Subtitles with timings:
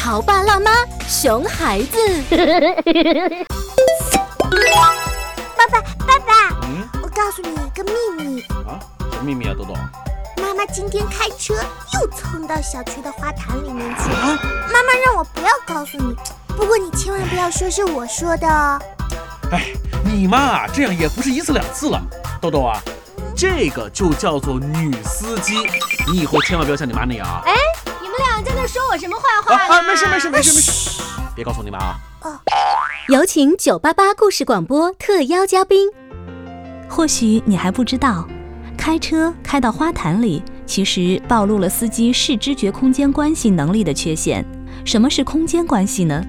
[0.00, 0.70] 潮爸辣妈，
[1.06, 1.98] 熊孩子。
[5.54, 8.80] 爸爸，爸爸，嗯我告诉你一个秘密，啊，
[9.12, 9.74] 什么秘密啊，豆豆？
[10.42, 11.52] 妈妈今天开车
[11.92, 14.16] 又蹭到小区的花坛里面去了。
[14.16, 14.38] 啊，
[14.72, 16.16] 妈妈让我不要告诉你，
[16.56, 18.80] 不过你千万不要说是我说的哦。
[19.52, 19.66] 哎，
[20.02, 22.00] 你妈，这样也不是一次两次了。
[22.40, 22.80] 豆豆啊，
[23.36, 25.56] 这个就叫做女司机，
[26.10, 27.42] 你以后千万不要像你妈那样啊。
[27.44, 27.52] 你
[28.20, 31.02] 们俩在那说我什么坏话啊啊，没事没事没事没事，
[31.34, 31.98] 别告诉你们啊。
[33.08, 35.88] 有请九八八故事广播特邀嘉宾。
[36.86, 38.28] 或许你还不知道，
[38.76, 44.44] 开车开到花坛里，其实暴露了司机视知觉空间关系能力的缺陷。
[44.84, 46.22] 什么是空间关系呢？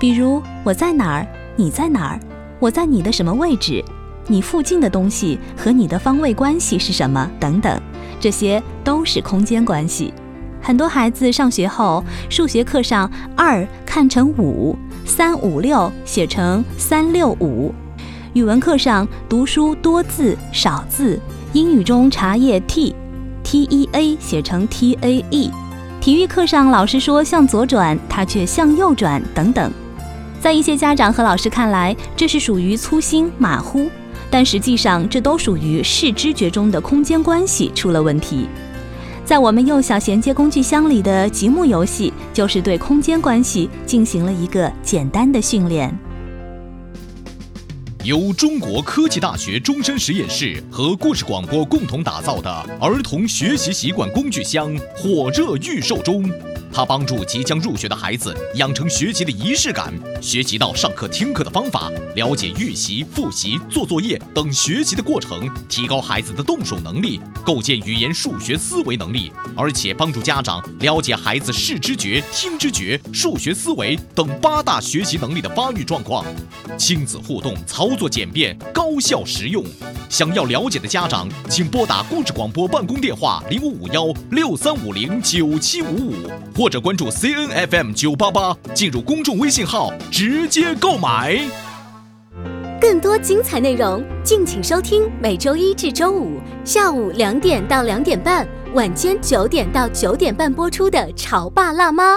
[0.00, 2.20] 比如我在哪儿，你在哪儿，
[2.58, 3.84] 我在你的什么位置，
[4.26, 7.80] 你附近的东西和你的方位关系是什么等等，
[8.18, 10.12] 这些都是空间关系。
[10.60, 17.74] 很多孩子上学后，数学课上二看成五，三五六写成三六五。
[18.34, 21.18] 语文课上读书多字少字，
[21.52, 22.94] 英语中茶叶 t
[23.42, 25.50] t e a 写成 t a e，
[26.00, 29.72] 体育课上老师说向左转，他却向右转等等。
[30.40, 33.88] 在一些家长和老师看来，这是属于粗心马虎，
[34.30, 38.46] 但实际上这都属于视知觉中的空间关系出了问题。
[39.28, 45.94] 在我们幼小衔接工具箱里的积木游戏，就是对空间关系进行了一个简单的训练。
[48.04, 56.24] 由中国科技大学终身实验室和故事广播共同打造的儿童学习习惯工具箱火热预售中。
[56.72, 76.24] 它帮助即将入学的孩子养成学习的仪式感，学习到上课听课的方法，了解预习、复习、做作业等学习的过程，提高孩子的动手能力，构建语言数学思维能力，而且帮助家长了解孩子视知觉、听知觉、数学思维等八大学习能力的发育状况。
[76.76, 79.64] 亲子互动，操作简便，高效实用。
[80.08, 86.14] 想要了解的家长，请拨打故事广播办公电话零五五幺六三五零九七五五，
[86.56, 91.38] 或者关注 CNFM 九八八，进入公众微信号直接购买。
[92.80, 102.16] 更多精彩内容，敬请收听每周一至周五下午两点到两点半，晚间九点到九点半播出的《潮爸辣妈》。